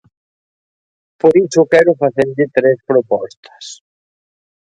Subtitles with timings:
[1.19, 3.65] Por iso quero facerlle tres propostas.